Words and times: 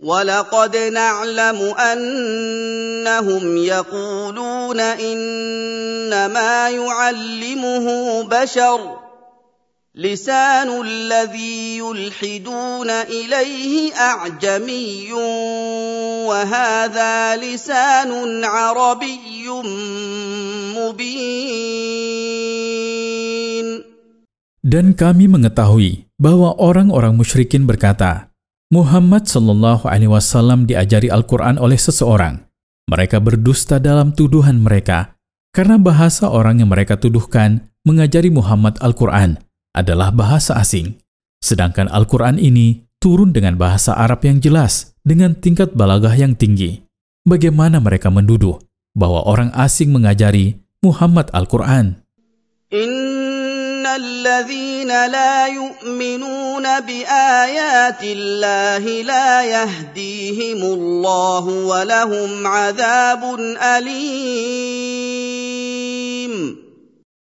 ولقد 0.00 0.76
نعلم 0.76 1.58
انهم 1.80 3.56
يقولون 3.56 4.80
انما 4.80 6.68
يعلمه 6.70 7.86
بشر 8.22 8.80
لسان 9.96 10.68
الذي 10.84 11.78
يلحدون 11.78 12.90
اليه 12.90 13.94
اعجمي 13.96 15.12
وهذا 16.28 17.36
لسان 17.36 18.44
عربي 18.44 19.48
مبين 20.76 22.16
Dan 24.66 24.98
kami 24.98 25.30
mengetahui 25.30 26.10
bahwa 26.18 26.58
orang-orang 26.58 27.14
musyrikin 27.14 27.70
berkata, 27.70 28.29
Muhammad 28.71 29.27
Shallallahu 29.27 29.83
Alaihi 29.83 30.07
Wasallam 30.07 30.63
diajari 30.63 31.11
Al-Quran 31.11 31.59
oleh 31.59 31.75
seseorang. 31.75 32.39
Mereka 32.87 33.19
berdusta 33.19 33.83
dalam 33.83 34.15
tuduhan 34.15 34.63
mereka 34.63 35.19
karena 35.51 35.75
bahasa 35.75 36.31
orang 36.31 36.63
yang 36.63 36.71
mereka 36.71 36.95
tuduhkan 36.95 37.67
mengajari 37.83 38.31
Muhammad 38.31 38.79
Al-Quran 38.79 39.43
adalah 39.75 40.15
bahasa 40.15 40.55
asing. 40.55 40.95
Sedangkan 41.43 41.91
Al-Quran 41.91 42.39
ini 42.39 42.87
turun 43.03 43.35
dengan 43.35 43.59
bahasa 43.59 43.91
Arab 43.91 44.23
yang 44.23 44.39
jelas 44.39 44.95
dengan 45.03 45.35
tingkat 45.35 45.75
balagah 45.75 46.15
yang 46.15 46.39
tinggi. 46.39 46.87
Bagaimana 47.27 47.83
mereka 47.83 48.07
menduduh 48.07 48.55
bahwa 48.95 49.27
orang 49.27 49.51
asing 49.51 49.91
mengajari 49.91 50.63
Muhammad 50.79 51.27
Al-Quran? 51.35 51.99
الذين 53.86 54.88
لا 54.88 55.46
يؤمنون 55.46 56.66
بآيات 56.80 58.02
الله 58.02 58.84
لا 59.02 59.30
يهديهم 59.44 60.60
الله 60.62 61.44
ولهم 61.44 62.30
عذاب 62.46 63.22
أليم 63.56 64.76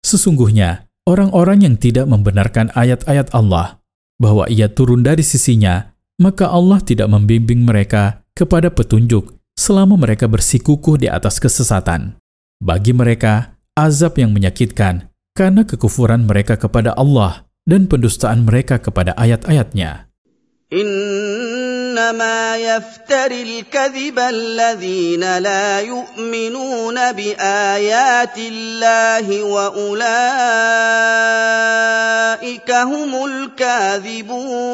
Sesungguhnya, 0.01 0.91
orang-orang 1.07 1.63
yang 1.63 1.79
tidak 1.79 2.03
membenarkan 2.09 2.73
ayat-ayat 2.75 3.31
Allah, 3.31 3.79
bahwa 4.19 4.43
ia 4.51 4.67
turun 4.67 5.07
dari 5.07 5.23
sisinya, 5.23 5.95
maka 6.19 6.51
Allah 6.51 6.83
tidak 6.83 7.07
membimbing 7.07 7.63
mereka 7.63 8.19
kepada 8.35 8.67
petunjuk 8.67 9.39
selama 9.55 9.95
mereka 9.95 10.27
bersikukuh 10.27 10.99
di 10.99 11.07
atas 11.07 11.39
kesesatan. 11.39 12.19
Bagi 12.59 12.91
mereka, 12.91 13.55
azab 13.77 14.19
yang 14.19 14.35
menyakitkan 14.35 15.11
karena 15.37 15.63
kekufuran 15.63 16.27
mereka 16.27 16.59
kepada 16.59 16.91
Allah 16.95 17.47
dan 17.65 17.87
pendustaan 17.87 18.43
mereka 18.47 18.79
kepada 18.81 19.15
ayat-ayatnya. 19.15 20.11
إنما 20.71 22.55
يفتر 22.55 23.31
الكذب 23.31 24.15
الذين 24.19 25.19
لا 25.19 25.83
يؤمنون 25.83 26.97
بآيات 27.11 28.37
الله 28.39 29.27
وأولئك 29.43 29.99
هم 32.71 33.11
الكاذبون 33.25 34.71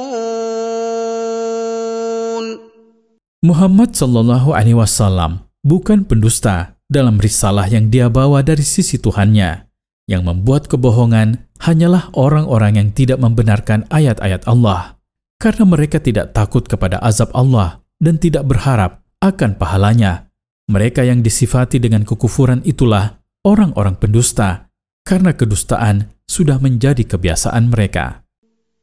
Muhammad 3.41 3.93
Shallallahu 3.97 4.53
Alaihi 4.53 4.77
Wasallam 4.77 5.49
bukan 5.65 6.05
pendusta 6.05 6.77
dalam 6.85 7.17
risalah 7.17 7.65
yang 7.69 7.89
dia 7.89 8.05
bawa 8.11 8.45
dari 8.45 8.61
sisi 8.61 9.01
Tuhannya. 9.01 9.65
Yang 10.12 10.28
membuat 10.28 10.68
kebohongan 10.68 11.48
hanyalah 11.56 12.12
orang-orang 12.12 12.76
yang 12.76 12.88
tidak 12.92 13.16
membenarkan 13.16 13.88
ayat-ayat 13.88 14.44
Allah, 14.44 15.00
karena 15.40 15.64
mereka 15.64 16.04
tidak 16.04 16.36
takut 16.36 16.68
kepada 16.68 17.00
azab 17.00 17.32
Allah 17.32 17.80
dan 17.96 18.20
tidak 18.20 18.44
berharap 18.44 19.00
akan 19.24 19.56
pahalanya. 19.56 20.28
Mereka 20.68 21.08
yang 21.08 21.24
disifati 21.24 21.80
dengan 21.80 22.04
kekufuran 22.04 22.60
itulah 22.68 23.24
orang-orang 23.40 23.96
pendusta, 23.96 24.68
karena 25.00 25.32
kedustaan 25.32 26.12
sudah 26.28 26.60
menjadi 26.60 27.08
kebiasaan 27.08 27.72
mereka. 27.72 28.20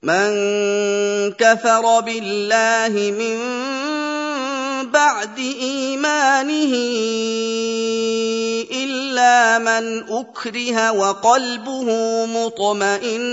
Man 0.02 0.34
kafara 1.38 2.02
billahi 2.02 3.06
min 3.14 3.38
بعد 4.92 5.40
إيمانه 5.40 6.74
إلا 8.72 9.58
من 9.60 10.04
أكره 10.10 10.92
وقلبه 10.92 11.90
مطمئن 12.26 13.30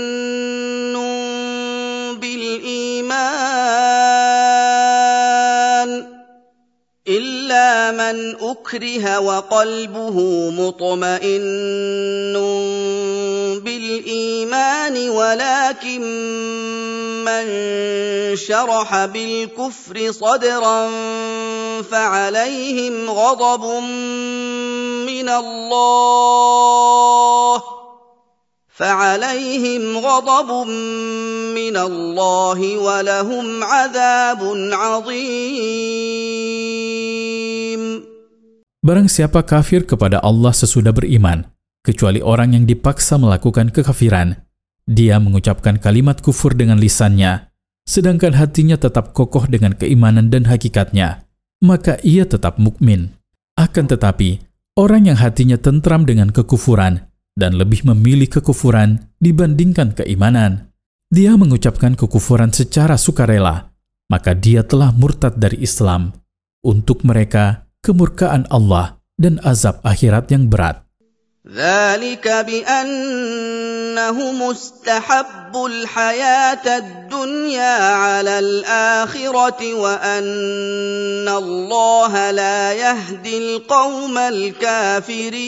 بالإيمان 2.21 3.57
إلا 7.07 7.91
من 7.91 8.35
أكره 8.35 9.19
وقلبه 9.19 10.17
مطمئن 10.49 12.33
بالإيمان 13.63 15.09
ولكن 15.09 16.03
من 17.27 17.45
شرح 18.35 19.05
بالكفر 19.05 20.11
صدرا 20.11 20.79
فعليهم 21.81 23.09
غضب 23.09 23.63
من 25.03 25.27
الله 25.29 26.77
فعليهم 28.77 29.97
غضب 29.97 30.67
من 31.59 31.75
الله 31.77 32.59
ولهم 32.77 33.63
عذاب 33.63 34.41
عظيم 34.71 36.27
Barang 38.87 39.11
siapa 39.11 39.43
kafir 39.43 39.83
kepada 39.83 40.23
Allah 40.23 40.55
sesudah 40.55 40.95
beriman, 40.95 41.43
kecuali 41.83 42.23
orang 42.23 42.55
yang 42.55 42.63
dipaksa 42.63 43.19
melakukan 43.19 43.67
kekafiran, 43.75 44.46
dia 44.87 45.19
mengucapkan 45.19 45.75
kalimat 45.77 46.23
kufur 46.23 46.55
dengan 46.55 46.79
lisannya, 46.79 47.51
sedangkan 47.83 48.39
hatinya 48.39 48.79
tetap 48.79 49.11
kokoh 49.11 49.43
dengan 49.51 49.75
keimanan 49.75 50.31
dan 50.31 50.47
hakikatnya, 50.47 51.27
maka 51.59 51.99
ia 52.07 52.23
tetap 52.23 52.55
mukmin. 52.55 53.11
Akan 53.59 53.91
tetapi, 53.91 54.39
orang 54.79 55.11
yang 55.11 55.19
hatinya 55.19 55.59
tentram 55.59 56.07
dengan 56.07 56.31
kekufuran 56.31 57.03
dan 57.35 57.59
lebih 57.59 57.83
memilih 57.83 58.31
kekufuran 58.31 59.11
dibandingkan 59.19 59.91
keimanan, 59.91 60.71
dia 61.11 61.35
mengucapkan 61.35 61.99
kekufuran 61.99 62.55
secara 62.55 62.95
sukarela, 62.95 63.75
maka 64.07 64.31
dia 64.31 64.63
telah 64.63 64.95
murtad 64.95 65.35
dari 65.35 65.59
Islam. 65.59 66.15
Untuk 66.63 67.03
mereka, 67.03 67.67
kemurkaan 67.83 68.47
Allah 68.47 68.99
dan 69.19 69.43
azab 69.43 69.83
akhirat 69.83 70.31
yang 70.31 70.47
berat. 70.47 70.86
ذلك 71.46 72.22
بأنهم 72.46 72.82
استحبوا 74.42 75.68
الحياة 75.68 76.66
الدنيا 76.78 77.78
على 77.98 78.38
الآخرة 78.38 79.74
وأن 79.74 81.26
الله 81.28 82.30
لا 82.30 82.72
يهدي 82.72 83.38
القوم 83.38 84.18
الكافرين 84.18 85.42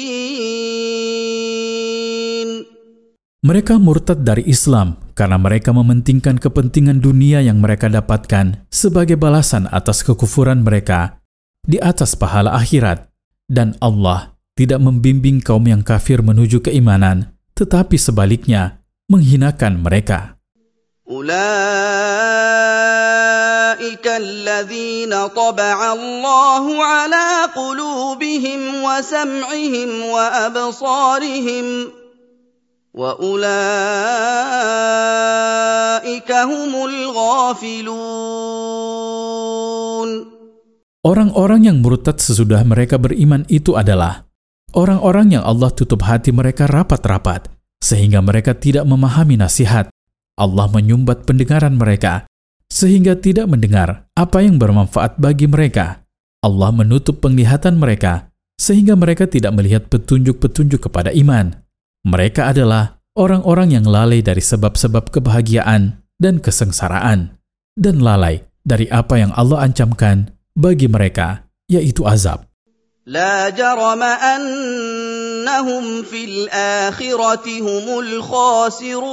Mereka 3.45 3.77
murtad 3.77 4.25
dari 4.25 4.41
Islam 4.49 4.97
karena 5.13 5.37
mereka 5.37 5.69
mementingkan 5.71 6.41
kepentingan 6.41 7.05
dunia 7.05 7.45
yang 7.45 7.61
mereka 7.61 7.93
dapatkan 7.93 8.67
sebagai 8.73 9.21
balasan 9.21 9.69
atas 9.69 10.01
kekufuran 10.01 10.65
mereka 10.65 11.21
di 11.61 11.77
atas 11.77 12.17
pahala 12.17 12.57
akhirat, 12.57 13.13
dan 13.45 13.77
Allah 13.85 14.35
tidak 14.59 14.79
membimbing 14.79 15.43
kaum 15.43 15.67
yang 15.67 15.83
kafir 15.83 16.23
menuju 16.23 16.63
keimanan, 16.63 17.35
tetapi 17.59 17.99
sebaliknya 17.99 18.83
menghinakan 19.11 19.83
mereka. 19.83 20.35
أولئك 21.05 21.37
الذين 24.09 25.13
طبع 25.37 25.93
الله 25.93 26.65
على 26.85 27.29
قلوبهم 27.53 28.61
وسمعهم 28.81 29.91
وأبصارهم 30.09 31.67
وأولئك 32.95 33.41
هم 36.33 36.73
الغافلون 36.89 38.25
Orang-orang 41.05 41.69
yang 41.69 41.85
murtad 41.85 42.17
sesudah 42.17 42.65
mereka 42.65 42.97
beriman 42.97 43.45
itu 43.53 43.77
adalah 43.77 44.25
orang-orang 44.74 45.40
yang 45.40 45.44
Allah 45.46 45.70
tutup 45.72 46.04
hati 46.06 46.34
mereka 46.34 46.66
rapat-rapat, 46.66 47.50
sehingga 47.80 48.20
mereka 48.20 48.58
tidak 48.58 48.84
memahami 48.90 49.40
nasihat. 49.40 49.88
Allah 50.40 50.68
menyumbat 50.72 51.28
pendengaran 51.28 51.76
mereka, 51.76 52.26
sehingga 52.72 53.18
tidak 53.18 53.50
mendengar 53.52 54.08
apa 54.16 54.40
yang 54.42 54.58
bermanfaat 54.58 55.20
bagi 55.20 55.50
mereka. 55.50 56.06
Allah 56.40 56.72
menutup 56.72 57.20
penglihatan 57.20 57.76
mereka, 57.76 58.32
sehingga 58.56 58.96
mereka 58.96 59.28
tidak 59.28 59.52
melihat 59.56 59.88
petunjuk-petunjuk 59.92 60.88
kepada 60.88 61.12
iman. 61.12 61.60
Mereka 62.08 62.56
adalah 62.56 63.00
orang-orang 63.20 63.76
yang 63.76 63.86
lalai 63.88 64.24
dari 64.24 64.40
sebab-sebab 64.40 65.12
kebahagiaan 65.12 66.00
dan 66.20 66.40
kesengsaraan, 66.40 67.36
dan 67.76 67.96
lalai 68.00 68.48
dari 68.64 68.88
apa 68.92 69.20
yang 69.20 69.32
Allah 69.36 69.68
ancamkan 69.68 70.32
bagi 70.56 70.92
mereka, 70.92 71.48
yaitu 71.72 72.04
azab. 72.04 72.49
لا 73.09 73.53
جرم 73.53 74.03
أنهم 74.03 75.85
في 76.09 76.25
الآخرة 76.25 77.47
هم 77.61 77.87
الخاسرون 78.01 79.05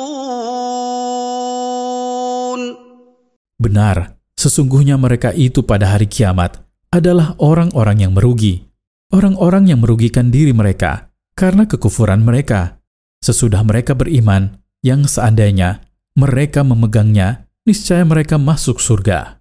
Benar, 3.62 4.18
sesungguhnya 4.34 4.98
mereka 4.98 5.30
itu 5.38 5.62
pada 5.62 5.94
hari 5.94 6.10
kiamat 6.10 6.66
adalah 6.90 7.38
orang-orang 7.38 8.10
yang 8.10 8.18
merugi, 8.18 8.66
orang-orang 9.14 9.70
yang 9.70 9.86
merugikan 9.86 10.34
diri 10.34 10.50
mereka 10.50 11.14
karena 11.38 11.70
kekufuran 11.70 12.26
mereka. 12.26 12.82
Sesudah 13.22 13.62
mereka 13.62 13.94
beriman, 13.94 14.58
yang 14.82 15.06
seandainya 15.06 15.86
mereka 16.18 16.66
memegangnya, 16.66 17.46
niscaya 17.70 18.02
mereka 18.02 18.42
masuk 18.42 18.82
surga. 18.82 19.38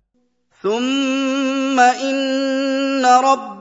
ثم 0.60 1.80
إن 1.80 2.20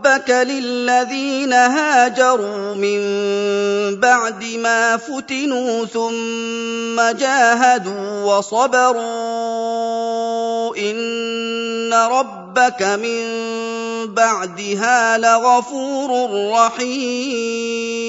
ربك 0.03 0.29
للذين 0.31 1.53
هاجروا 1.53 2.75
من 2.75 3.00
بعد 4.00 4.44
ما 4.63 4.97
فتنوا 4.97 5.85
ثم 5.85 6.95
جاهدوا 7.19 8.23
وصبروا 8.23 9.01
إن 10.77 11.91
ربك 11.94 12.81
من 12.95 13.23
بعدها 14.15 15.17
لغفور 15.17 16.09
رحيم 16.56 18.00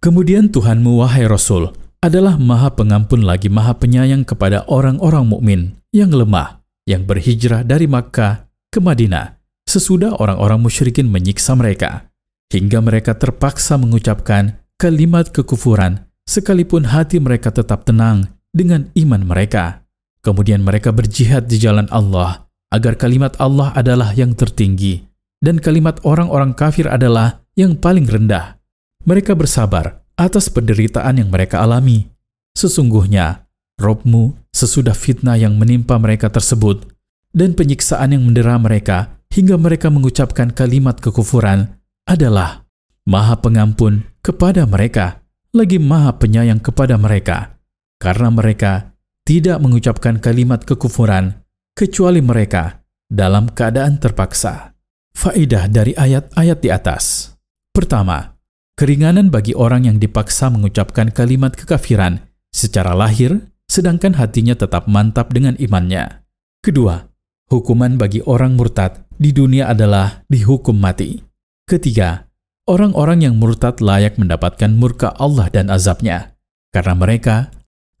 Kemudian 0.00 0.48
Tuhanmu, 0.48 1.04
wahai 1.04 1.28
Rasul, 1.28 1.76
adalah 2.00 2.40
maha 2.40 2.72
pengampun 2.72 3.20
lagi 3.20 3.52
maha 3.52 3.76
penyayang 3.76 4.24
kepada 4.24 4.64
orang-orang 4.64 5.28
mukmin 5.28 5.76
yang 5.92 6.08
lemah, 6.08 6.64
yang 6.88 7.04
berhijrah 7.04 7.68
dari 7.68 7.84
Makkah 7.84 8.48
ke 8.72 8.80
Madinah, 8.80 9.33
sesudah 9.65 10.17
orang-orang 10.21 10.61
musyrikin 10.61 11.09
menyiksa 11.09 11.57
mereka, 11.57 12.09
hingga 12.53 12.79
mereka 12.79 13.17
terpaksa 13.17 13.75
mengucapkan 13.75 14.61
kalimat 14.77 15.29
kekufuran, 15.33 16.05
sekalipun 16.25 16.89
hati 16.89 17.17
mereka 17.19 17.51
tetap 17.51 17.83
tenang 17.83 18.29
dengan 18.53 18.87
iman 18.95 19.21
mereka. 19.25 19.83
Kemudian 20.21 20.65
mereka 20.65 20.89
berjihad 20.89 21.45
di 21.45 21.61
jalan 21.61 21.85
Allah, 21.93 22.49
agar 22.73 22.97
kalimat 22.97 23.37
Allah 23.37 23.69
adalah 23.77 24.15
yang 24.17 24.33
tertinggi, 24.33 25.05
dan 25.41 25.61
kalimat 25.61 26.01
orang-orang 26.01 26.57
kafir 26.57 26.89
adalah 26.89 27.45
yang 27.53 27.77
paling 27.77 28.09
rendah. 28.09 28.57
Mereka 29.05 29.37
bersabar 29.37 30.01
atas 30.17 30.49
penderitaan 30.49 31.21
yang 31.21 31.29
mereka 31.29 31.61
alami. 31.61 32.09
Sesungguhnya, 32.57 33.45
Robmu 33.75 34.39
sesudah 34.55 34.95
fitnah 34.95 35.35
yang 35.35 35.59
menimpa 35.59 35.99
mereka 35.99 36.31
tersebut 36.31 36.87
dan 37.35 37.51
penyiksaan 37.51 38.15
yang 38.15 38.23
mendera 38.23 38.55
mereka 38.55 39.11
hingga 39.35 39.59
mereka 39.59 39.91
mengucapkan 39.91 40.55
kalimat 40.55 40.95
kekufuran 41.03 41.75
adalah 42.07 42.63
Maha 43.03 43.35
Pengampun 43.43 44.07
kepada 44.23 44.63
mereka, 44.63 45.27
lagi 45.51 45.75
Maha 45.75 46.15
Penyayang 46.15 46.63
kepada 46.63 46.95
mereka, 46.95 47.59
karena 47.99 48.31
mereka 48.31 48.95
tidak 49.27 49.59
mengucapkan 49.59 50.23
kalimat 50.23 50.63
kekufuran 50.63 51.43
kecuali 51.75 52.23
mereka 52.23 52.79
dalam 53.11 53.51
keadaan 53.51 53.99
terpaksa. 53.99 54.71
Faidah 55.15 55.67
dari 55.67 55.91
ayat-ayat 55.95 56.59
di 56.59 56.69
atas. 56.71 57.35
Pertama, 57.75 58.39
keringanan 58.79 59.31
bagi 59.31 59.51
orang 59.55 59.87
yang 59.87 59.97
dipaksa 59.99 60.47
mengucapkan 60.51 61.11
kalimat 61.11 61.55
kekafiran 61.55 62.23
secara 62.51 62.95
lahir, 62.95 63.51
sedangkan 63.67 64.15
hatinya 64.15 64.55
tetap 64.55 64.87
mantap 64.91 65.31
dengan 65.31 65.55
imannya. 65.55 66.23
Kedua, 66.59 66.99
hukuman 67.47 67.95
bagi 67.95 68.19
orang 68.27 68.59
murtad 68.59 69.04
di 69.17 69.35
dunia 69.35 69.71
adalah 69.71 70.23
dihukum 70.29 70.75
mati. 70.77 71.21
Ketiga, 71.65 72.29
orang-orang 72.69 73.25
yang 73.25 73.35
murtad 73.35 73.81
layak 73.81 74.19
mendapatkan 74.21 74.71
murka 74.73 75.13
Allah 75.17 75.49
dan 75.49 75.73
azabnya, 75.73 76.37
karena 76.71 76.93
mereka 76.93 77.35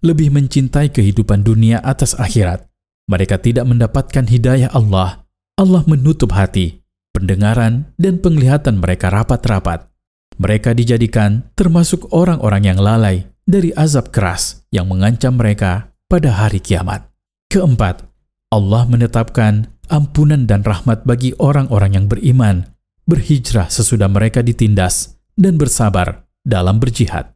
lebih 0.05 0.29
mencintai 0.29 0.93
kehidupan 0.93 1.41
dunia 1.41 1.81
atas 1.81 2.13
akhirat. 2.15 2.67
Mereka 3.05 3.41
tidak 3.41 3.65
mendapatkan 3.69 4.25
hidayah 4.25 4.73
Allah. 4.73 5.25
Allah 5.55 5.83
menutup 5.87 6.35
hati, 6.35 6.83
pendengaran, 7.15 7.89
dan 7.95 8.19
penglihatan 8.19 8.81
mereka 8.81 9.07
rapat-rapat 9.13 9.87
mereka 10.35 10.75
dijadikan 10.75 11.47
termasuk 11.55 12.11
orang-orang 12.11 12.75
yang 12.75 12.79
lalai 12.79 13.27
dari 13.47 13.71
azab 13.71 14.11
keras 14.11 14.67
yang 14.71 14.91
mengancam 14.91 15.39
mereka 15.39 15.95
pada 16.11 16.35
hari 16.35 16.59
kiamat. 16.59 17.07
Keempat, 17.47 18.03
Allah 18.51 18.83
menetapkan 18.89 19.71
ampunan 19.91 20.49
dan 20.49 20.63
rahmat 20.63 21.03
bagi 21.03 21.35
orang-orang 21.37 21.99
yang 21.99 22.05
beriman, 22.09 22.65
berhijrah 23.05 23.69
sesudah 23.69 24.09
mereka 24.09 24.41
ditindas, 24.41 25.19
dan 25.35 25.59
bersabar 25.59 26.25
dalam 26.41 26.79
berjihad. 26.79 27.34